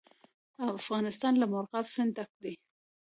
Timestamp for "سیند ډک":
1.93-2.31